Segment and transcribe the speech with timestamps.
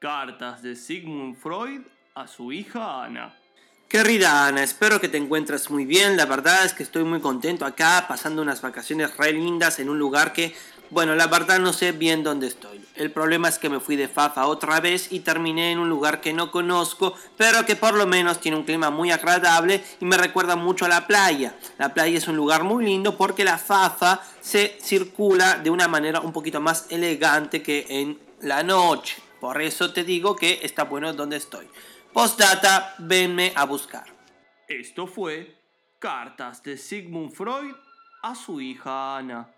[0.00, 1.82] Cartas de Sigmund Freud
[2.14, 3.36] a su hija Ana.
[3.86, 6.16] Querida Ana, espero que te encuentres muy bien.
[6.16, 9.98] La verdad es que estoy muy contento acá, pasando unas vacaciones re lindas en un
[9.98, 10.54] lugar que,
[10.88, 12.82] bueno, la verdad no sé bien dónde estoy.
[12.94, 16.22] El problema es que me fui de Fafa otra vez y terminé en un lugar
[16.22, 20.16] que no conozco, pero que por lo menos tiene un clima muy agradable y me
[20.16, 21.54] recuerda mucho a la playa.
[21.76, 26.20] La playa es un lugar muy lindo porque la Fafa se circula de una manera
[26.20, 29.29] un poquito más elegante que en la noche.
[29.40, 31.68] Por eso te digo que está bueno donde estoy.
[32.12, 34.04] Postdata, venme a buscar.
[34.68, 35.58] Esto fue
[35.98, 37.74] Cartas de Sigmund Freud
[38.22, 39.52] a su hija Ana.